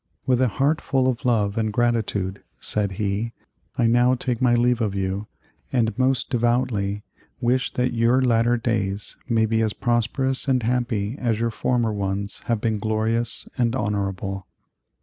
[0.25, 3.33] ]"With a heart full of love and gratitude," said he,
[3.77, 5.27] "I now take my leave of you,
[5.71, 7.03] and most devoutly
[7.39, 12.41] wish that your latter days may be as prosperous and happy as your former ones
[12.45, 14.47] have been glorious and honorable."